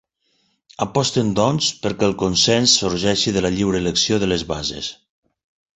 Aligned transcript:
Aposten 0.85 1.29
doncs 1.39 1.67
perquè 1.83 2.09
el 2.09 2.17
consens 2.23 2.75
sorgeixi 2.81 3.35
de 3.37 3.45
la 3.47 3.53
lliure 3.59 3.83
elecció 3.85 4.23
de 4.25 4.33
les 4.35 4.49
bases. 4.55 4.93